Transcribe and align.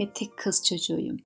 ve 0.00 0.12
tek 0.12 0.36
kız 0.36 0.64
çocuğuyum. 0.64 1.16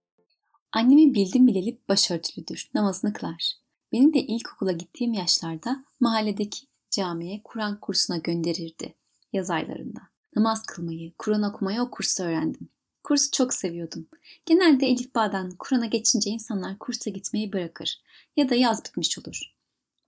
Annemi 0.73 1.15
bildim 1.15 1.47
bileli 1.47 1.81
başörtülüdür, 1.89 2.71
namazını 2.75 3.13
kılar. 3.13 3.53
Beni 3.93 4.15
de 4.15 4.19
ilkokula 4.19 4.73
gittiğim 4.73 5.13
yaşlarda 5.13 5.85
mahalledeki 6.01 6.67
camiye 6.91 7.41
Kur'an 7.45 7.81
kursuna 7.81 8.17
gönderirdi 8.17 8.95
yaz 9.33 9.51
aylarında. 9.51 10.01
Namaz 10.37 10.63
kılmayı, 10.63 11.13
Kur'an 11.19 11.43
okumayı 11.43 11.83
o 11.83 11.91
kursta 11.91 12.25
öğrendim. 12.25 12.69
Kursu 13.05 13.31
çok 13.31 13.55
seviyordum. 13.55 14.09
Genelde 14.47 14.87
Elif 14.87 15.15
Bağ'dan 15.15 15.51
Kur'an'a 15.59 15.87
geçince 15.87 16.31
insanlar 16.31 16.79
kursa 16.79 17.11
gitmeyi 17.11 17.53
bırakır 17.53 18.01
ya 18.37 18.49
da 18.49 18.55
yaz 18.55 18.85
bitmiş 18.85 19.19
olur. 19.19 19.55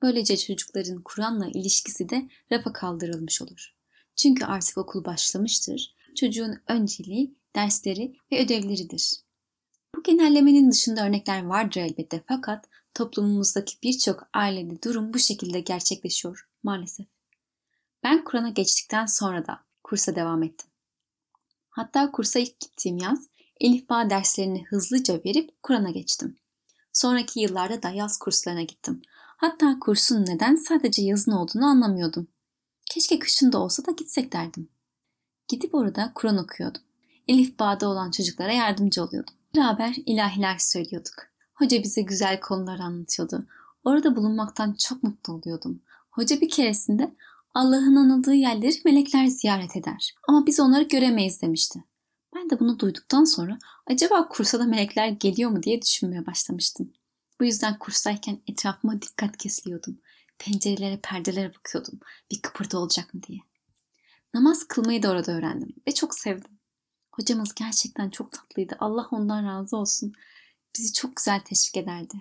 Böylece 0.03 0.37
çocukların 0.37 1.03
Kur'an'la 1.03 1.47
ilişkisi 1.47 2.09
de 2.09 2.29
rafa 2.53 2.73
kaldırılmış 2.73 3.43
olur. 3.43 3.75
Çünkü 4.17 4.45
artık 4.45 4.79
okul 4.79 5.05
başlamıştır. 5.05 5.95
Çocuğun 6.17 6.61
önceliği 6.69 7.35
dersleri 7.57 8.17
ve 8.33 8.45
ödevleridir. 8.45 9.13
Bu 9.97 10.03
genellemenin 10.03 10.71
dışında 10.71 11.07
örnekler 11.07 11.45
vardır 11.45 11.81
elbette 11.81 12.23
fakat 12.29 12.69
toplumumuzdaki 12.95 13.77
birçok 13.83 14.29
ailede 14.35 14.83
durum 14.83 15.15
bu 15.15 15.19
şekilde 15.19 15.61
gerçekleşiyor 15.61 16.49
maalesef. 16.63 17.07
Ben 18.03 18.25
Kur'an'a 18.25 18.49
geçtikten 18.49 19.07
sonra 19.07 19.47
da 19.47 19.61
kursa 19.85 20.17
devam 20.17 20.43
ettim. 20.43 20.71
Hatta 21.71 22.11
kursa 22.11 22.39
ilk 22.39 22.61
gittiğim 22.61 22.99
yaz 22.99 23.29
Elif 23.61 23.89
Bağ 23.89 24.11
derslerini 24.11 24.65
hızlıca 24.65 25.21
verip 25.25 25.63
Kur'an'a 25.63 25.91
geçtim. 25.91 26.37
Sonraki 26.93 27.41
yıllarda 27.41 27.83
da 27.83 27.91
yaz 27.91 28.19
kurslarına 28.19 28.63
gittim. 28.63 29.03
Hatta 29.37 29.79
kursun 29.79 30.25
neden 30.27 30.57
sadece 30.57 31.03
yazın 31.03 31.33
olduğunu 31.33 31.67
anlamıyordum. 31.67 32.29
Keşke 32.91 33.19
kışın 33.19 33.53
da 33.53 33.59
olsa 33.59 33.87
da 33.87 33.91
gitsek 33.91 34.33
derdim. 34.33 34.69
Gidip 35.49 35.75
orada 35.75 36.13
Kur'an 36.15 36.39
okuyordum. 36.39 36.83
Elif 37.29 37.59
Bağ'da 37.59 37.89
olan 37.89 38.11
çocuklara 38.11 38.53
yardımcı 38.53 39.05
oluyordum. 39.05 39.35
Beraber 39.57 39.95
ilahiler 40.07 40.59
söylüyorduk. 40.59 41.15
Hoca 41.55 41.83
bize 41.83 42.03
güzel 42.03 42.41
konular 42.41 42.79
anlatıyordu. 42.79 43.47
Orada 43.85 44.17
bulunmaktan 44.17 44.75
çok 44.75 45.03
mutlu 45.03 45.33
oluyordum. 45.33 45.83
Hoca 46.11 46.41
bir 46.41 46.51
keresinde 46.51 47.15
Allah'ın 47.55 47.97
anıldığı 47.97 48.35
yerleri 48.35 48.77
melekler 48.85 49.27
ziyaret 49.27 49.77
eder. 49.77 50.15
Ama 50.29 50.47
biz 50.47 50.61
onları 50.61 50.83
göremeyiz 50.83 51.43
demişti. 51.43 51.85
Ben 52.35 52.51
de 52.51 52.61
bunu 52.61 52.79
duyduktan 52.79 53.25
sonra 53.25 53.59
acaba 53.87 54.29
kursa 54.29 54.59
da 54.59 54.65
melekler 54.65 55.09
geliyor 55.09 55.51
mu 55.51 55.63
diye 55.63 55.83
düşünmeye 55.83 56.27
başlamıştım. 56.27 56.93
Bu 57.41 57.45
yüzden 57.45 57.79
kurstayken 57.79 58.41
etrafıma 58.47 59.03
dikkat 59.03 59.37
kesiliyordum. 59.37 59.99
Pencerelere, 60.39 61.01
perdelere 61.03 61.55
bakıyordum. 61.55 62.01
Bir 62.31 62.43
kıpırdı 62.43 62.79
olacak 62.79 63.15
mı 63.15 63.23
diye. 63.23 63.39
Namaz 64.35 64.65
kılmayı 64.65 65.03
da 65.03 65.11
orada 65.11 65.33
öğrendim 65.33 65.73
ve 65.89 65.95
çok 65.95 66.15
sevdim. 66.15 66.59
Hocamız 67.13 67.55
gerçekten 67.55 68.11
çok 68.11 68.33
tatlıydı. 68.33 68.77
Allah 68.81 69.09
ondan 69.11 69.45
razı 69.45 69.77
olsun. 69.77 70.13
Bizi 70.79 70.93
çok 70.93 71.17
güzel 71.17 71.41
teşvik 71.41 71.77
ederdi. 71.77 72.15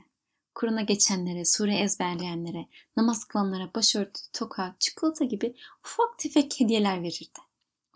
Kur'an'a 0.56 0.82
geçenlere, 0.82 1.46
sure 1.46 1.76
ezberleyenlere, 1.76 2.68
namaz 2.98 3.26
kılanlara 3.26 3.74
başörtü, 3.76 4.22
toka, 4.34 4.76
çikolata 4.80 5.26
gibi 5.26 5.56
ufak 5.86 6.20
tefek 6.20 6.60
hediyeler 6.60 7.04
verirdi. 7.04 7.40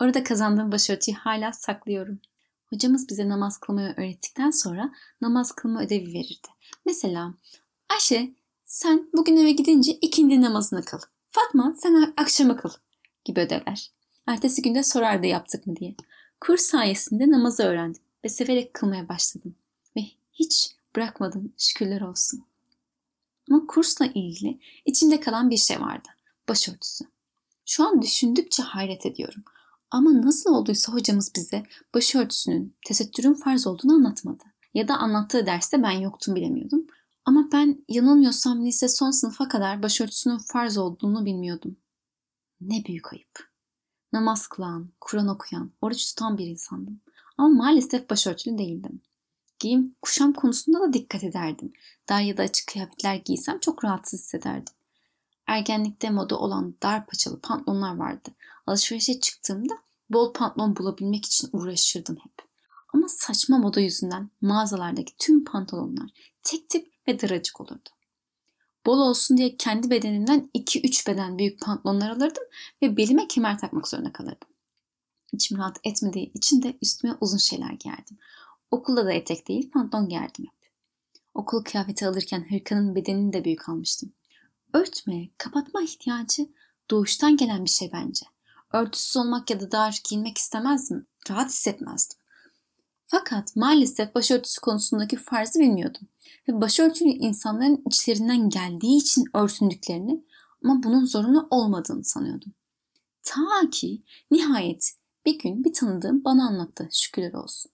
Orada 0.00 0.24
kazandığım 0.24 0.72
başörtüyü 0.72 1.16
hala 1.16 1.52
saklıyorum. 1.52 2.20
Hocamız 2.66 3.08
bize 3.08 3.28
namaz 3.28 3.58
kılmayı 3.58 3.94
öğrettikten 3.96 4.50
sonra 4.50 4.94
namaz 5.20 5.52
kılma 5.52 5.82
ödevi 5.82 6.12
verirdi. 6.14 6.48
Mesela 6.86 7.34
Ayşe 7.88 8.34
sen 8.64 9.10
bugün 9.12 9.36
eve 9.36 9.52
gidince 9.52 9.92
ikindi 9.92 10.40
namazını 10.40 10.84
kıl. 10.84 10.98
Fatma 11.30 11.74
sen 11.78 12.14
akşamı 12.16 12.56
kıl 12.56 12.70
gibi 13.24 13.40
ödevler. 13.40 13.90
Ertesi 14.26 14.62
günde 14.62 14.82
sorardı 14.82 15.26
yaptık 15.26 15.66
mı 15.66 15.76
diye. 15.76 15.94
Kurs 16.40 16.62
sayesinde 16.62 17.30
namazı 17.30 17.62
öğrendim 17.62 18.02
ve 18.24 18.28
severek 18.28 18.74
kılmaya 18.74 19.08
başladım. 19.08 19.54
Ve 19.96 20.00
hiç 20.32 20.76
bırakmadım 20.96 21.52
şükürler 21.58 22.00
olsun. 22.00 22.44
Ama 23.50 23.66
kursla 23.66 24.06
ilgili 24.06 24.60
içinde 24.84 25.20
kalan 25.20 25.50
bir 25.50 25.56
şey 25.56 25.80
vardı. 25.80 26.08
Başörtüsü. 26.48 27.04
Şu 27.66 27.84
an 27.88 28.02
düşündükçe 28.02 28.62
hayret 28.62 29.06
ediyorum. 29.06 29.42
Ama 29.90 30.22
nasıl 30.22 30.54
olduysa 30.54 30.92
hocamız 30.92 31.32
bize 31.36 31.62
başörtüsünün, 31.94 32.76
tesettürün 32.86 33.34
farz 33.34 33.66
olduğunu 33.66 33.92
anlatmadı. 33.92 34.44
Ya 34.74 34.88
da 34.88 34.96
anlattığı 34.96 35.46
derste 35.46 35.82
ben 35.82 35.90
yoktum 35.90 36.34
bilemiyordum. 36.34 36.86
Ama 37.24 37.48
ben 37.52 37.84
yanılmıyorsam 37.88 38.66
lise 38.66 38.88
son 38.88 39.10
sınıfa 39.10 39.48
kadar 39.48 39.82
başörtüsünün 39.82 40.38
farz 40.38 40.78
olduğunu 40.78 41.24
bilmiyordum. 41.24 41.76
Ne 42.60 42.84
büyük 42.84 43.12
ayıp. 43.12 43.55
Namaz 44.16 44.46
kılan, 44.46 44.90
Kur'an 45.00 45.28
okuyan, 45.28 45.72
oruç 45.80 46.06
tutan 46.06 46.38
bir 46.38 46.46
insandım. 46.46 47.00
Ama 47.38 47.48
maalesef 47.48 48.10
başörtülü 48.10 48.58
değildim. 48.58 49.02
Giyim, 49.58 49.96
kuşam 50.02 50.32
konusunda 50.32 50.80
da 50.80 50.92
dikkat 50.92 51.24
ederdim. 51.24 51.72
Dar 52.08 52.20
ya 52.20 52.36
da 52.36 52.42
açık 52.42 52.66
kıyafetler 52.68 53.14
giysem 53.14 53.60
çok 53.60 53.84
rahatsız 53.84 54.20
hissederdim. 54.20 54.74
Ergenlikte 55.46 56.10
moda 56.10 56.38
olan 56.38 56.74
dar 56.82 57.06
paçalı 57.06 57.40
pantolonlar 57.40 57.96
vardı. 57.96 58.28
Alışverişe 58.66 59.20
çıktığımda 59.20 59.74
bol 60.10 60.32
pantolon 60.32 60.76
bulabilmek 60.76 61.26
için 61.26 61.48
uğraşırdım 61.52 62.16
hep. 62.16 62.48
Ama 62.94 63.08
saçma 63.08 63.58
moda 63.58 63.80
yüzünden 63.80 64.30
mağazalardaki 64.40 65.16
tüm 65.18 65.44
pantolonlar 65.44 66.10
tek 66.42 66.68
tip 66.68 66.92
ve 67.08 67.20
daracık 67.20 67.60
olurdu. 67.60 67.88
Bol 68.86 68.98
olsun 68.98 69.36
diye 69.36 69.56
kendi 69.56 69.90
bedenimden 69.90 70.50
2-3 70.54 71.08
beden 71.08 71.38
büyük 71.38 71.60
pantolonlar 71.60 72.10
alırdım 72.10 72.44
ve 72.82 72.96
belime 72.96 73.28
kemer 73.28 73.58
takmak 73.58 73.88
zorunda 73.88 74.12
kalırdım. 74.12 74.48
İçim 75.32 75.58
rahat 75.58 75.76
etmediği 75.84 76.32
için 76.32 76.62
de 76.62 76.78
üstüme 76.82 77.14
uzun 77.20 77.38
şeyler 77.38 77.72
giyerdim. 77.72 78.18
Okulda 78.70 79.06
da 79.06 79.12
etek 79.12 79.48
değil 79.48 79.70
pantolon 79.70 80.08
giyerdim 80.08 80.44
hep. 80.44 80.70
Okul 81.34 81.64
kıyafeti 81.64 82.06
alırken 82.06 82.46
hırkanın 82.50 82.94
bedenini 82.94 83.32
de 83.32 83.44
büyük 83.44 83.68
almıştım. 83.68 84.12
Örtme, 84.72 85.28
kapatma 85.38 85.82
ihtiyacı 85.82 86.48
doğuştan 86.90 87.36
gelen 87.36 87.64
bir 87.64 87.70
şey 87.70 87.90
bence. 87.92 88.26
Örtüsüz 88.72 89.16
olmak 89.16 89.50
ya 89.50 89.60
da 89.60 89.70
dar 89.70 90.00
giyinmek 90.08 90.38
istemezdim. 90.38 91.06
Rahat 91.30 91.50
hissetmezdim. 91.50 92.18
Fakat 93.06 93.56
maalesef 93.56 94.14
başörtüsü 94.14 94.60
konusundaki 94.60 95.16
farzı 95.16 95.60
bilmiyordum. 95.60 96.08
Ve 96.48 96.60
başörtülü 96.60 97.08
insanların 97.08 97.82
içlerinden 97.86 98.48
geldiği 98.48 98.96
için 98.96 99.24
örtündüklerini 99.34 100.24
ama 100.64 100.82
bunun 100.82 101.04
zorunlu 101.04 101.48
olmadığını 101.50 102.04
sanıyordum. 102.04 102.52
Ta 103.22 103.70
ki 103.72 104.02
nihayet 104.30 104.92
bir 105.26 105.38
gün 105.38 105.64
bir 105.64 105.72
tanıdığım 105.72 106.24
bana 106.24 106.46
anlattı 106.46 106.88
şükürler 106.92 107.32
olsun. 107.32 107.72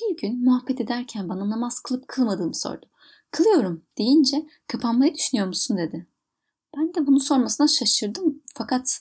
Bir 0.00 0.16
gün 0.16 0.44
muhabbet 0.44 0.80
ederken 0.80 1.28
bana 1.28 1.50
namaz 1.50 1.80
kılıp 1.80 2.08
kılmadığımı 2.08 2.54
sordu. 2.54 2.86
Kılıyorum 3.30 3.84
deyince 3.98 4.46
kapanmayı 4.66 5.14
düşünüyor 5.14 5.46
musun 5.46 5.78
dedi. 5.78 6.06
Ben 6.76 6.94
de 6.94 7.06
bunu 7.06 7.20
sormasına 7.20 7.68
şaşırdım 7.68 8.42
fakat 8.54 9.00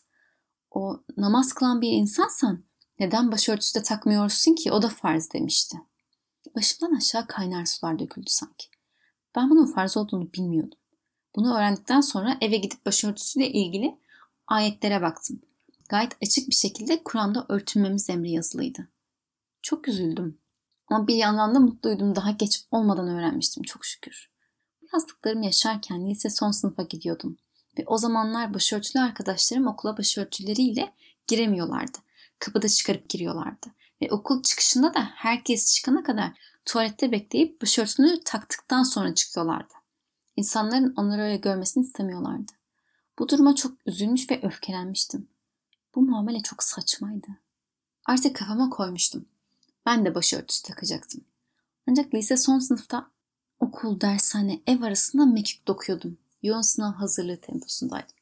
o 0.71 1.03
namaz 1.17 1.53
kılan 1.53 1.81
bir 1.81 1.91
insansan 1.91 2.63
neden 2.99 3.31
başörtüsü 3.31 3.79
de 3.79 3.83
takmıyorsun 3.83 4.55
ki 4.55 4.71
o 4.71 4.81
da 4.81 4.89
farz 4.89 5.33
demişti. 5.33 5.77
Başımdan 6.55 6.95
aşağı 6.97 7.27
kaynar 7.27 7.65
sular 7.65 7.99
döküldü 7.99 8.29
sanki. 8.29 8.67
Ben 9.35 9.49
bunun 9.49 9.65
farz 9.65 9.97
olduğunu 9.97 10.33
bilmiyordum. 10.33 10.79
Bunu 11.35 11.57
öğrendikten 11.57 12.01
sonra 12.01 12.37
eve 12.41 12.57
gidip 12.57 12.85
başörtüsüyle 12.85 13.51
ilgili 13.51 13.99
ayetlere 14.47 15.01
baktım. 15.01 15.41
Gayet 15.89 16.17
açık 16.23 16.49
bir 16.49 16.55
şekilde 16.55 17.03
Kur'an'da 17.03 17.45
örtünmemiz 17.49 18.09
emri 18.09 18.31
yazılıydı. 18.31 18.87
Çok 19.61 19.87
üzüldüm. 19.87 20.39
Ama 20.87 21.07
bir 21.07 21.15
yandan 21.15 21.55
da 21.55 21.59
mutluydum. 21.59 22.15
Daha 22.15 22.31
geç 22.31 22.65
olmadan 22.71 23.07
öğrenmiştim 23.07 23.63
çok 23.63 23.85
şükür. 23.85 24.31
Bu 24.81 24.85
yazdıklarımı 24.93 25.45
yaşarken 25.45 26.09
lise 26.09 26.29
son 26.29 26.51
sınıfa 26.51 26.83
gidiyordum. 26.83 27.37
Ve 27.79 27.83
o 27.87 27.97
zamanlar 27.97 28.53
başörtülü 28.53 29.01
arkadaşlarım 29.01 29.67
okula 29.67 29.97
başörtüleriyle 29.97 30.93
giremiyorlardı. 31.27 31.97
Kapıda 32.39 32.69
çıkarıp 32.69 33.09
giriyorlardı. 33.09 33.67
Ve 34.01 34.11
okul 34.11 34.43
çıkışında 34.43 34.93
da 34.93 35.11
herkes 35.15 35.75
çıkana 35.75 36.03
kadar 36.03 36.31
tuvalette 36.65 37.11
bekleyip 37.11 37.61
başörtünü 37.61 38.19
taktıktan 38.25 38.83
sonra 38.83 39.15
çıkıyorlardı. 39.15 39.73
İnsanların 40.35 40.93
onları 40.97 41.21
öyle 41.21 41.37
görmesini 41.37 41.83
istemiyorlardı. 41.83 42.51
Bu 43.19 43.29
duruma 43.29 43.55
çok 43.55 43.77
üzülmüş 43.85 44.31
ve 44.31 44.41
öfkelenmiştim. 44.43 45.27
Bu 45.95 46.01
muamele 46.01 46.41
çok 46.41 46.63
saçmaydı. 46.63 47.27
Artık 48.05 48.35
kafama 48.35 48.69
koymuştum. 48.69 49.25
Ben 49.85 50.05
de 50.05 50.15
başörtüsü 50.15 50.63
takacaktım. 50.63 51.21
Ancak 51.89 52.13
lise 52.13 52.37
son 52.37 52.59
sınıfta 52.59 53.11
okul, 53.59 54.01
dershane, 54.01 54.59
ev 54.67 54.81
arasında 54.81 55.25
mekik 55.25 55.67
dokuyordum. 55.67 56.17
Yoğun 56.43 56.61
sınav 56.61 56.93
hazırlığı 56.93 57.37
temposundaydım. 57.37 58.15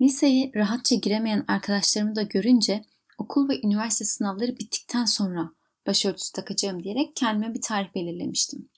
Liseye 0.00 0.52
rahatça 0.54 0.96
giremeyen 0.96 1.44
arkadaşlarımı 1.48 2.16
da 2.16 2.22
görünce 2.22 2.84
okul 3.18 3.48
ve 3.48 3.60
üniversite 3.62 4.04
sınavları 4.04 4.58
bittikten 4.58 5.04
sonra 5.04 5.50
başörtüsü 5.86 6.32
takacağım 6.32 6.82
diyerek 6.82 7.16
kendime 7.16 7.54
bir 7.54 7.62
tarih 7.62 7.94
belirlemiştim. 7.94 8.68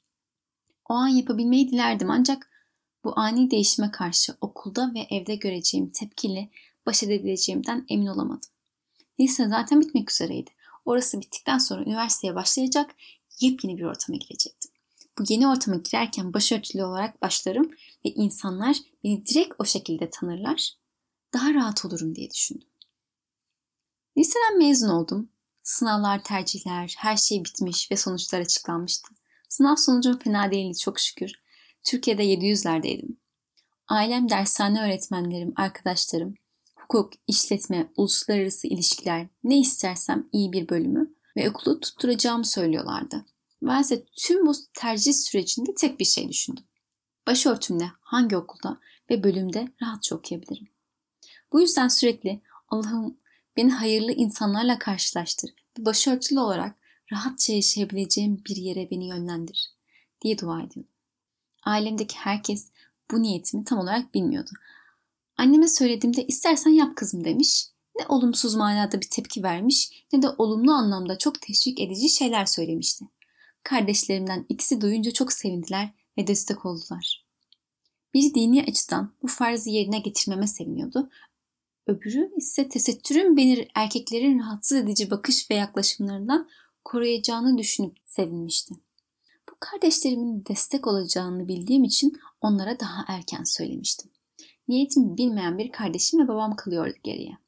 O 0.88 0.94
an 0.94 1.08
yapabilmeyi 1.08 1.70
dilerdim 1.70 2.11
ancak 2.11 2.50
bu 3.05 3.19
ani 3.19 3.50
değişime 3.50 3.90
karşı 3.90 4.37
okulda 4.40 4.94
ve 4.94 5.06
evde 5.11 5.35
göreceğim 5.35 5.90
tepkiyle 5.90 6.50
baş 6.87 7.02
edebileceğimden 7.02 7.87
emin 7.88 8.06
olamadım. 8.06 8.50
Lise 9.20 9.49
zaten 9.49 9.81
bitmek 9.81 10.11
üzereydi. 10.11 10.50
Orası 10.85 11.20
bittikten 11.20 11.58
sonra 11.58 11.82
üniversiteye 11.82 12.35
başlayacak, 12.35 12.94
yepyeni 13.40 13.79
bir 13.79 13.82
ortama 13.82 14.19
girecektim. 14.19 14.70
Bu 15.19 15.23
yeni 15.29 15.49
ortama 15.49 15.76
girerken 15.76 16.35
başörtülü 16.35 16.85
olarak 16.85 17.23
başlarım 17.23 17.70
ve 18.05 18.11
insanlar 18.11 18.76
beni 19.05 19.26
direkt 19.26 19.55
o 19.58 19.64
şekilde 19.64 20.11
tanırlar. 20.11 20.73
Daha 21.32 21.55
rahat 21.55 21.85
olurum 21.85 22.14
diye 22.14 22.31
düşündüm. 22.31 22.69
Liseden 24.19 24.59
mezun 24.59 24.88
oldum. 24.88 25.29
Sınavlar, 25.62 26.25
tercihler, 26.25 26.94
her 26.99 27.17
şey 27.17 27.44
bitmiş 27.44 27.91
ve 27.93 27.97
sonuçlar 27.97 28.41
açıklanmıştı. 28.41 29.15
Sınav 29.49 29.76
sonucum 29.76 30.19
fena 30.19 30.50
değildi 30.50 30.79
çok 30.79 31.00
şükür. 31.00 31.32
Türkiye'de 31.85 32.25
700'lerdeydim. 32.25 33.17
Ailem, 33.88 34.29
dershane 34.29 34.82
öğretmenlerim, 34.82 35.53
arkadaşlarım, 35.56 36.35
hukuk, 36.75 37.12
işletme, 37.26 37.93
uluslararası 37.97 38.67
ilişkiler, 38.67 39.26
ne 39.44 39.59
istersem 39.59 40.29
iyi 40.32 40.53
bir 40.53 40.69
bölümü 40.69 41.14
ve 41.37 41.50
okulu 41.50 41.81
tutturacağımı 41.81 42.44
söylüyorlardı. 42.44 43.26
Ben 43.62 43.81
ise 43.81 44.05
tüm 44.17 44.47
bu 44.47 44.53
tercih 44.75 45.12
sürecinde 45.12 45.75
tek 45.75 46.00
bir 46.00 46.05
şey 46.05 46.29
düşündüm. 46.29 46.64
Başörtümle 47.26 47.91
hangi 48.00 48.37
okulda 48.37 48.81
ve 49.11 49.25
bölümde 49.25 49.69
rahatça 49.82 50.17
okuyabilirim. 50.17 50.69
Bu 51.53 51.61
yüzden 51.61 51.88
sürekli 51.88 52.41
Allah'ım 52.69 53.17
beni 53.58 53.72
hayırlı 53.72 54.12
insanlarla 54.12 54.78
karşılaştır 54.78 55.50
ve 55.78 55.84
başörtülü 55.84 56.40
olarak 56.40 56.76
rahatça 57.12 57.52
yaşayabileceğim 57.52 58.43
bir 58.49 58.56
yere 58.56 58.90
beni 58.90 59.08
yönlendir 59.08 59.70
diye 60.22 60.38
dua 60.38 60.58
ediyordum. 60.58 60.93
Ailemdeki 61.64 62.16
herkes 62.16 62.70
bu 63.10 63.22
niyetimi 63.22 63.64
tam 63.64 63.78
olarak 63.78 64.14
bilmiyordu. 64.14 64.50
Anneme 65.37 65.69
söylediğimde 65.69 66.26
istersen 66.26 66.70
yap 66.70 66.96
kızım 66.96 67.25
demiş. 67.25 67.66
Ne 67.99 68.06
olumsuz 68.08 68.55
manada 68.55 69.00
bir 69.00 69.08
tepki 69.10 69.43
vermiş 69.43 70.04
ne 70.12 70.22
de 70.22 70.28
olumlu 70.28 70.72
anlamda 70.72 71.19
çok 71.19 71.43
teşvik 71.43 71.81
edici 71.81 72.08
şeyler 72.08 72.46
söylemişti. 72.46 73.04
Kardeşlerimden 73.62 74.46
ikisi 74.49 74.81
duyunca 74.81 75.11
çok 75.11 75.32
sevindiler 75.32 75.90
ve 76.19 76.26
destek 76.26 76.66
oldular. 76.66 77.25
Bir 78.14 78.34
dini 78.34 78.62
açıdan 78.62 79.12
bu 79.22 79.26
farzı 79.26 79.70
yerine 79.70 79.99
getirmeme 79.99 80.46
seviniyordu. 80.46 81.11
Öbürü 81.88 82.32
ise 82.37 82.69
tesettürün 82.69 83.37
beni 83.37 83.69
erkeklerin 83.75 84.38
rahatsız 84.38 84.79
edici 84.79 85.11
bakış 85.11 85.50
ve 85.50 85.55
yaklaşımlarından 85.55 86.49
koruyacağını 86.85 87.58
düşünüp 87.58 87.96
sevinmişti. 88.05 88.75
Bu 89.50 89.55
kardeşlerimin 89.61 90.44
destek 90.49 90.87
olacağını 90.87 91.49
bildiğim 91.49 91.85
için 91.85 92.20
onlara 92.40 92.81
daha 92.81 93.05
erken 93.08 93.44
söylemiştim. 93.44 94.11
Niyetimi 94.69 95.17
bilmeyen 95.17 95.58
bir 95.58 95.73
kardeşim 95.73 96.20
ve 96.20 96.29
babam 96.29 96.56
kalıyordu 96.56 96.94
geriye. 97.02 97.38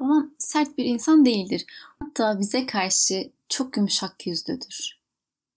Babam 0.00 0.34
sert 0.38 0.78
bir 0.78 0.84
insan 0.84 1.24
değildir. 1.24 1.66
Hatta 1.98 2.40
bize 2.40 2.66
karşı 2.66 3.30
çok 3.48 3.76
yumuşak 3.76 4.26
yüzlüdür. 4.26 5.00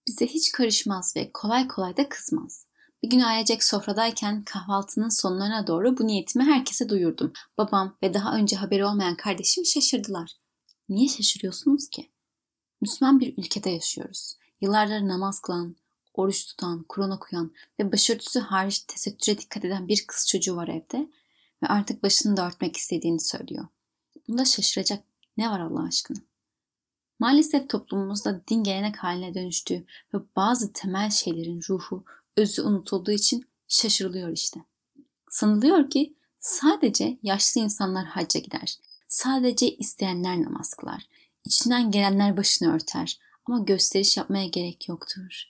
Bize 0.07 0.27
hiç 0.27 0.51
karışmaz 0.51 1.13
ve 1.15 1.31
kolay 1.33 1.67
kolay 1.67 1.97
da 1.97 2.09
kızmaz. 2.09 2.67
Bir 3.03 3.09
gün 3.09 3.19
ailecek 3.19 3.63
sofradayken 3.63 4.44
kahvaltının 4.44 5.09
sonlarına 5.09 5.67
doğru 5.67 5.97
bu 5.97 6.07
niyetimi 6.07 6.44
herkese 6.44 6.89
duyurdum. 6.89 7.33
Babam 7.57 7.97
ve 8.03 8.13
daha 8.13 8.35
önce 8.35 8.55
haberi 8.55 8.85
olmayan 8.85 9.15
kardeşim 9.15 9.65
şaşırdılar. 9.65 10.31
Niye 10.89 11.07
şaşırıyorsunuz 11.07 11.89
ki? 11.89 12.11
Müslüman 12.81 13.19
bir 13.19 13.38
ülkede 13.38 13.69
yaşıyoruz. 13.69 14.35
Yıllardır 14.61 15.07
namaz 15.07 15.39
kılan, 15.39 15.75
oruç 16.13 16.45
tutan, 16.45 16.85
Kur'an 16.89 17.11
okuyan 17.11 17.53
ve 17.79 17.91
başörtüsü 17.91 18.39
hariç 18.39 18.79
tesettüre 18.79 19.38
dikkat 19.38 19.65
eden 19.65 19.88
bir 19.88 20.05
kız 20.07 20.27
çocuğu 20.27 20.55
var 20.55 20.67
evde 20.67 21.09
ve 21.63 21.67
artık 21.67 22.03
başını 22.03 22.38
da 22.38 22.47
örtmek 22.47 22.77
istediğini 22.77 23.19
söylüyor. 23.19 23.67
Bunda 24.27 24.45
şaşıracak 24.45 25.03
ne 25.38 25.50
var 25.50 25.59
Allah 25.59 25.83
aşkına? 25.83 26.17
Maalesef 27.19 27.69
toplumumuzda 27.69 28.47
din 28.47 28.63
gelenek 28.63 28.97
haline 28.97 29.33
dönüştüğü 29.33 29.85
ve 30.13 30.17
bazı 30.35 30.73
temel 30.73 31.09
şeylerin 31.09 31.61
ruhu, 31.69 32.05
özü 32.38 32.62
unutulduğu 32.62 33.12
için 33.12 33.45
şaşırılıyor 33.68 34.30
işte. 34.30 34.59
Sanılıyor 35.30 35.89
ki 35.89 36.15
sadece 36.39 37.19
yaşlı 37.24 37.62
insanlar 37.62 38.06
hacca 38.06 38.39
gider. 38.39 38.77
Sadece 39.07 39.75
isteyenler 39.75 40.41
namaz 40.41 40.74
kılar. 40.74 41.07
İçinden 41.45 41.91
gelenler 41.91 42.38
başını 42.38 42.75
örter. 42.75 43.19
Ama 43.45 43.59
gösteriş 43.59 44.18
yapmaya 44.18 44.47
gerek 44.47 44.89
yoktur. 44.89 45.44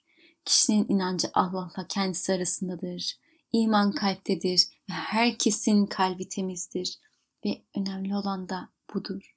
Kişinin 0.45 0.85
inancı 0.89 1.27
Allah'la 1.33 1.87
kendisi 1.89 2.33
arasındadır. 2.33 3.17
İman 3.51 3.91
kalptedir 3.91 4.67
ve 4.89 4.93
herkesin 4.93 5.85
kalbi 5.85 6.29
temizdir. 6.29 6.99
Ve 7.45 7.61
önemli 7.75 8.15
olan 8.15 8.49
da 8.49 8.69
budur. 8.93 9.35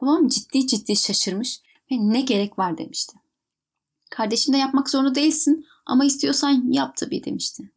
Babam 0.00 0.28
ciddi 0.28 0.66
ciddi 0.66 0.96
şaşırmış 0.96 1.60
ve 1.92 1.96
ne 2.00 2.20
gerek 2.20 2.58
var 2.58 2.78
demişti. 2.78 3.16
Kardeşim 4.10 4.54
de 4.54 4.58
yapmak 4.58 4.90
zorunda 4.90 5.14
değilsin 5.14 5.66
ama 5.86 6.04
istiyorsan 6.04 6.72
yap 6.72 6.96
tabii 6.96 7.24
demişti. 7.24 7.72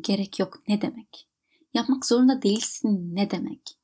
Gerek 0.00 0.38
yok 0.38 0.62
ne 0.68 0.82
demek? 0.82 1.28
Yapmak 1.74 2.06
zorunda 2.06 2.42
değilsin 2.42 3.16
ne 3.16 3.30
demek? 3.30 3.78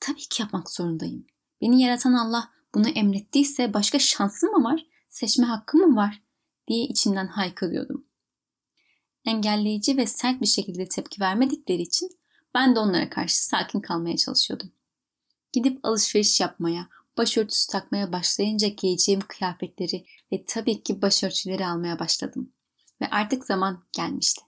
Tabii 0.00 0.28
ki 0.30 0.42
yapmak 0.42 0.70
zorundayım. 0.70 1.26
Beni 1.60 1.82
yaratan 1.82 2.12
Allah 2.12 2.50
bunu 2.74 2.88
emrettiyse 2.88 3.74
başka 3.74 3.98
şansım 3.98 4.50
mı 4.50 4.64
var? 4.64 4.86
Seçme 5.08 5.46
hakkım 5.46 5.80
mı 5.80 5.96
var? 5.96 6.22
diye 6.68 6.84
içimden 6.84 7.26
haykırıyordum. 7.26 8.06
Engelleyici 9.24 9.96
ve 9.96 10.06
sert 10.06 10.40
bir 10.40 10.46
şekilde 10.46 10.88
tepki 10.88 11.20
vermedikleri 11.20 11.82
için 11.82 12.18
ben 12.54 12.74
de 12.74 12.78
onlara 12.78 13.10
karşı 13.10 13.46
sakin 13.46 13.80
kalmaya 13.80 14.16
çalışıyordum. 14.16 14.72
Gidip 15.52 15.78
alışveriş 15.82 16.40
yapmaya, 16.40 16.88
başörtüsü 17.16 17.72
takmaya 17.72 18.12
başlayınca 18.12 18.68
giyeceğim 18.68 19.20
kıyafetleri 19.28 20.06
ve 20.32 20.44
tabii 20.46 20.82
ki 20.82 21.02
başörtüleri 21.02 21.66
almaya 21.66 21.98
başladım. 21.98 22.52
Ve 23.00 23.10
artık 23.10 23.44
zaman 23.44 23.82
gelmişti. 23.92 24.42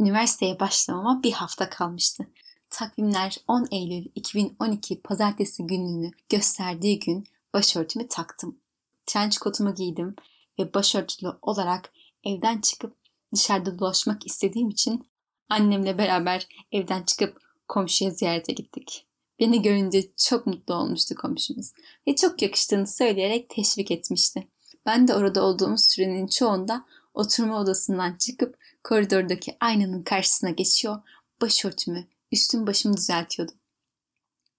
Üniversiteye 0.00 0.60
başlamama 0.60 1.22
bir 1.22 1.32
hafta 1.32 1.70
kalmıştı. 1.70 2.26
Takvimler 2.70 3.36
10 3.48 3.68
Eylül 3.70 4.06
2012 4.14 5.00
pazartesi 5.00 5.66
gününü 5.66 6.10
gösterdiği 6.28 6.98
gün 6.98 7.24
başörtümü 7.54 8.08
taktım. 8.08 8.58
Trench 9.06 9.38
kotumu 9.38 9.74
giydim 9.74 10.16
ve 10.58 10.74
başörtülü 10.74 11.32
olarak 11.42 11.92
evden 12.24 12.60
çıkıp 12.60 12.96
dışarıda 13.34 13.78
dolaşmak 13.78 14.26
istediğim 14.26 14.68
için 14.68 15.06
annemle 15.48 15.98
beraber 15.98 16.48
evden 16.72 17.02
çıkıp 17.02 17.42
komşuya 17.68 18.10
ziyarete 18.10 18.52
gittik. 18.52 19.06
Beni 19.40 19.62
görünce 19.62 20.02
çok 20.16 20.46
mutlu 20.46 20.74
olmuştu 20.74 21.14
komşumuz 21.14 21.72
ve 22.08 22.14
çok 22.14 22.42
yakıştığını 22.42 22.86
söyleyerek 22.86 23.48
teşvik 23.48 23.90
etmişti. 23.90 24.48
Ben 24.86 25.08
de 25.08 25.14
orada 25.14 25.44
olduğumuz 25.44 25.84
sürenin 25.84 26.26
çoğunda 26.26 26.84
oturma 27.14 27.60
odasından 27.60 28.16
çıkıp 28.16 28.58
koridordaki 28.84 29.56
aynanın 29.60 30.02
karşısına 30.02 30.50
geçiyor, 30.50 31.02
başörtümü, 31.40 32.06
üstüm 32.32 32.66
başımı 32.66 32.96
düzeltiyordum. 32.96 33.56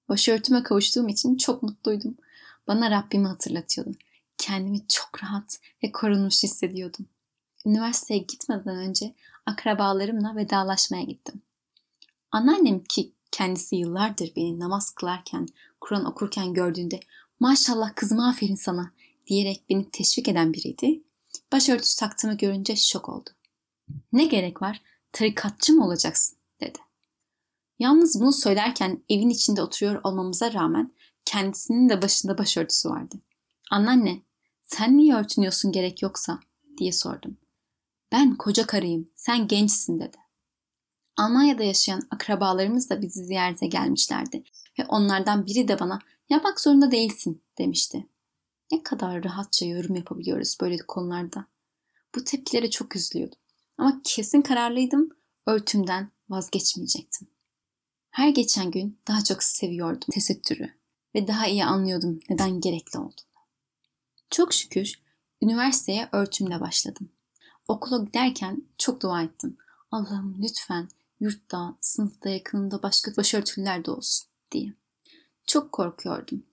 Başörtüme 0.09 0.63
kavuştuğum 0.63 1.07
için 1.07 1.37
çok 1.37 1.63
mutluydum. 1.63 2.17
Bana 2.67 2.91
Rabbimi 2.91 3.27
hatırlatıyordu. 3.27 3.97
Kendimi 4.37 4.87
çok 4.87 5.23
rahat 5.23 5.59
ve 5.83 5.91
korunmuş 5.91 6.43
hissediyordum. 6.43 7.05
Üniversiteye 7.65 8.19
gitmeden 8.19 8.75
önce 8.75 9.13
akrabalarımla 9.45 10.35
vedalaşmaya 10.35 11.03
gittim. 11.03 11.41
Anneannem 12.31 12.83
ki 12.83 13.11
kendisi 13.31 13.75
yıllardır 13.75 14.31
beni 14.35 14.59
namaz 14.59 14.91
kılarken, 14.91 15.47
Kur'an 15.81 16.05
okurken 16.05 16.53
gördüğünde 16.53 16.99
maşallah 17.39 17.95
kızım 17.95 18.19
aferin 18.19 18.55
sana 18.55 18.91
diyerek 19.27 19.69
beni 19.69 19.89
teşvik 19.91 20.27
eden 20.27 20.53
biriydi. 20.53 21.03
Başörtüsü 21.53 21.99
taktığımı 21.99 22.37
görünce 22.37 22.75
şok 22.75 23.09
oldu. 23.09 23.29
Ne 24.13 24.25
gerek 24.25 24.61
var? 24.61 24.81
Tarikatçı 25.11 25.73
mı 25.73 25.85
olacaksın? 25.85 26.37
dedi. 26.61 26.79
Yalnız 27.79 28.21
bunu 28.21 28.33
söylerken 28.33 29.03
evin 29.09 29.29
içinde 29.29 29.61
oturuyor 29.61 30.01
olmamıza 30.03 30.53
rağmen 30.53 30.93
kendisinin 31.25 31.89
de 31.89 32.01
başında 32.01 32.37
başörtüsü 32.37 32.89
vardı. 32.89 33.15
Anneanne, 33.71 34.21
sen 34.63 34.97
niye 34.97 35.15
örtünüyorsun 35.15 35.71
gerek 35.71 36.01
yoksa? 36.01 36.39
diye 36.77 36.91
sordum. 36.91 37.37
Ben 38.11 38.35
koca 38.35 38.65
karıyım, 38.65 39.09
sen 39.15 39.47
gençsin 39.47 39.99
dedi. 39.99 40.17
Almanya'da 41.17 41.63
yaşayan 41.63 42.01
akrabalarımız 42.11 42.89
da 42.89 43.01
bizi 43.01 43.25
ziyarete 43.25 43.67
gelmişlerdi 43.67 44.43
ve 44.79 44.85
onlardan 44.85 45.45
biri 45.45 45.67
de 45.67 45.79
bana 45.79 45.99
yapmak 46.29 46.59
zorunda 46.59 46.91
değilsin 46.91 47.43
demişti. 47.57 48.07
Ne 48.71 48.83
kadar 48.83 49.23
rahatça 49.23 49.65
yorum 49.65 49.95
yapabiliyoruz 49.95 50.57
böyle 50.61 50.77
konularda. 50.77 51.45
Bu 52.15 52.23
tepkilere 52.23 52.69
çok 52.69 52.95
üzülüyordum. 52.95 53.39
Ama 53.77 54.01
kesin 54.03 54.41
kararlıydım, 54.41 55.09
örtümden 55.47 56.11
vazgeçmeyecektim. 56.29 57.27
Her 58.09 58.29
geçen 58.29 58.71
gün 58.71 58.99
daha 59.07 59.23
çok 59.23 59.43
seviyordum 59.43 60.07
tesettürü 60.11 60.69
ve 61.15 61.27
daha 61.27 61.47
iyi 61.47 61.65
anlıyordum 61.65 62.19
neden 62.29 62.61
gerekli 62.61 62.99
olduğunu. 62.99 63.33
Çok 64.29 64.53
şükür 64.53 65.03
üniversiteye 65.41 66.09
örtümle 66.11 66.61
başladım. 66.61 67.09
Okula 67.67 68.03
giderken 68.03 68.63
çok 68.77 69.01
dua 69.01 69.23
ettim. 69.23 69.57
Allah'ım 69.91 70.37
lütfen 70.41 70.89
yurtta, 71.19 71.77
sınıfta 71.81 72.29
yakınında 72.29 72.83
başka 72.83 73.15
başörtüler 73.15 73.85
de 73.85 73.91
olsun 73.91 74.29
diye. 74.51 74.73
Çok 75.47 75.71
korkuyordum. 75.71 76.43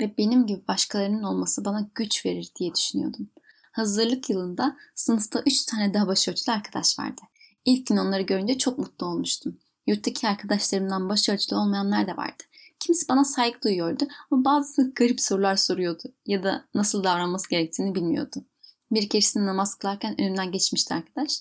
Ve 0.00 0.14
benim 0.18 0.46
gibi 0.46 0.68
başkalarının 0.68 1.22
olması 1.22 1.64
bana 1.64 1.90
güç 1.94 2.26
verir 2.26 2.50
diye 2.58 2.74
düşünüyordum. 2.74 3.30
Hazırlık 3.72 4.30
yılında 4.30 4.76
sınıfta 4.94 5.42
üç 5.46 5.64
tane 5.64 5.94
daha 5.94 6.06
başörtülü 6.06 6.54
arkadaş 6.54 6.98
vardı. 6.98 7.20
İlk 7.64 7.86
gün 7.86 7.96
onları 7.96 8.22
görünce 8.22 8.58
çok 8.58 8.78
mutlu 8.78 9.06
olmuştum. 9.06 9.58
Yurttaki 9.86 10.28
arkadaşlarımdan 10.28 11.08
başörtülü 11.08 11.56
olmayanlar 11.56 12.06
da 12.06 12.16
vardı. 12.16 12.42
Kimisi 12.80 13.08
bana 13.08 13.24
saygı 13.24 13.62
duyuyordu 13.62 14.04
ama 14.30 14.44
bazısı 14.44 14.92
garip 14.96 15.20
sorular 15.20 15.56
soruyordu 15.56 16.02
ya 16.26 16.42
da 16.42 16.64
nasıl 16.74 17.04
davranması 17.04 17.50
gerektiğini 17.50 17.94
bilmiyordu. 17.94 18.44
Bir 18.90 19.08
keresinde 19.08 19.46
namaz 19.46 19.74
kılarken 19.74 20.20
önümden 20.20 20.52
geçmişti 20.52 20.94
arkadaş. 20.94 21.40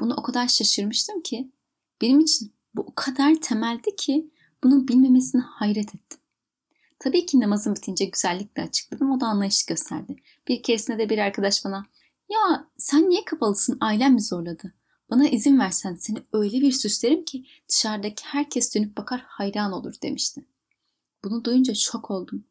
Bunu 0.00 0.14
o 0.14 0.22
kadar 0.22 0.48
şaşırmıştım 0.48 1.22
ki 1.22 1.52
benim 2.02 2.20
için 2.20 2.52
bu 2.74 2.80
o 2.80 2.94
kadar 2.94 3.34
temeldi 3.34 3.96
ki 3.96 4.30
bunu 4.64 4.88
bilmemesine 4.88 5.40
hayret 5.40 5.94
ettim. 5.94 6.19
Tabii 7.00 7.26
ki 7.26 7.40
namazım 7.40 7.74
bitince 7.74 8.04
güzellikle 8.04 8.62
açıkladım. 8.62 9.10
O 9.10 9.20
da 9.20 9.26
anlayış 9.26 9.66
gösterdi. 9.66 10.16
Bir 10.48 10.62
keresinde 10.62 10.98
de 10.98 11.08
bir 11.08 11.18
arkadaş 11.18 11.64
bana 11.64 11.86
ya 12.28 12.66
sen 12.76 13.10
niye 13.10 13.24
kapalısın 13.24 13.78
ailem 13.80 14.14
mi 14.14 14.22
zorladı? 14.22 14.74
Bana 15.10 15.28
izin 15.28 15.58
versen 15.58 15.94
seni 15.94 16.18
öyle 16.32 16.60
bir 16.60 16.72
süslerim 16.72 17.24
ki 17.24 17.44
dışarıdaki 17.68 18.24
herkes 18.24 18.74
dönüp 18.74 18.96
bakar 18.96 19.24
hayran 19.26 19.72
olur 19.72 19.94
demişti. 20.02 20.44
Bunu 21.24 21.44
duyunca 21.44 21.74
şok 21.74 22.10
oldum. 22.10 22.44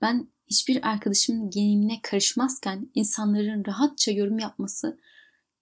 Ben 0.00 0.28
hiçbir 0.46 0.88
arkadaşımın 0.88 1.50
giyimine 1.50 2.00
karışmazken 2.02 2.90
insanların 2.94 3.64
rahatça 3.66 4.12
yorum 4.12 4.38
yapması 4.38 5.00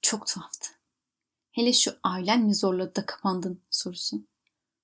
çok 0.02 0.26
tuhaftı. 0.26 0.68
Hele 1.52 1.72
şu 1.72 1.92
ailen 2.02 2.42
mi 2.42 2.54
zorladı 2.54 2.96
da 2.96 3.06
kapandın 3.06 3.60
sorusu. 3.70 4.26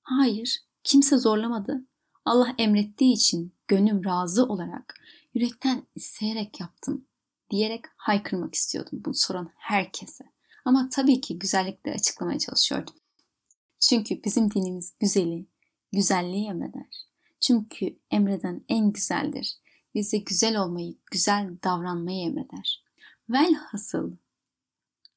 Hayır, 0.02 0.60
kimse 0.84 1.18
zorlamadı. 1.18 1.84
Allah 2.26 2.54
emrettiği 2.58 3.14
için 3.14 3.52
gönlüm 3.68 4.04
razı 4.04 4.46
olarak, 4.46 4.94
yürekten 5.34 5.86
isteyerek 5.94 6.60
yaptım 6.60 7.06
diyerek 7.50 7.84
haykırmak 7.96 8.54
istiyordum 8.54 9.02
bunu 9.04 9.14
soran 9.14 9.50
herkese. 9.56 10.24
Ama 10.64 10.88
tabii 10.92 11.20
ki 11.20 11.38
güzellikle 11.38 11.92
açıklamaya 11.92 12.38
çalışıyordum. 12.38 12.94
Çünkü 13.80 14.24
bizim 14.24 14.50
dinimiz 14.50 14.94
güzeli, 15.00 15.46
güzelliği 15.92 16.48
emreder. 16.48 17.06
Çünkü 17.40 17.98
emreden 18.10 18.64
en 18.68 18.92
güzeldir. 18.92 19.56
Bize 19.94 20.18
güzel 20.18 20.56
olmayı, 20.56 20.96
güzel 21.10 21.56
davranmayı 21.64 22.26
emreder. 22.26 22.84
Velhasıl 23.28 24.12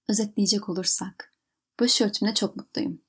özetleyecek 0.07 0.69
olursak 0.69 1.33
başörtümle 1.79 2.33
çok 2.33 2.55
mutluyum. 2.55 3.01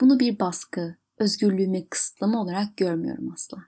Bunu 0.00 0.20
bir 0.20 0.38
baskı, 0.38 0.97
özgürlüğümü 1.18 1.88
kısıtlama 1.88 2.42
olarak 2.42 2.76
görmüyorum 2.76 3.32
asla. 3.32 3.58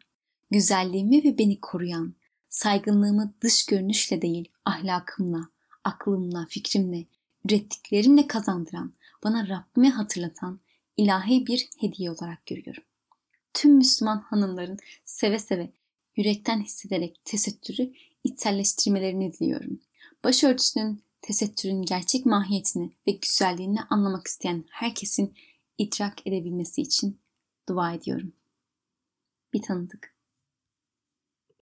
Güzelliğimi 0.51 1.25
ve 1.25 1.39
beni 1.39 1.61
koruyan, 1.61 2.15
saygınlığımı 2.49 3.35
dış 3.41 3.67
görünüşle 3.67 4.23
değil 4.23 4.49
ahlakımla, 4.65 5.49
aklımla, 5.85 6.47
fikrimle, 6.51 7.07
ürettiklerimle 7.45 8.27
kazandıran, 8.27 8.93
bana 9.25 9.49
Rabbimi 9.49 9.91
hatırlatan 9.91 10.61
ilahi 10.97 11.47
bir 11.47 11.69
hediye 11.79 12.11
olarak 12.11 12.47
görüyorum. 12.47 12.83
Tüm 13.55 13.73
Müslüman 13.73 14.19
hanımların 14.19 14.79
seve 15.05 15.39
seve, 15.39 15.73
yürekten 16.17 16.63
hissederek 16.63 17.21
tesettürü 17.25 17.93
içselleştirmelerini 18.25 19.33
diliyorum. 19.33 19.81
Başörtüsünün, 20.25 21.03
tesettürün 21.23 21.83
gerçek 21.83 22.27
mahiyetini 22.27 22.93
ve 23.07 23.13
güzelliğini 23.13 23.83
anlamak 23.83 24.27
isteyen 24.27 24.65
herkesin 24.71 25.35
idrak 25.79 26.27
edebilmesi 26.27 26.83
için 26.83 27.21
dua 27.71 27.93
ediyorum. 27.93 28.33
Bir 29.53 29.63
tanıdık. 29.63 30.10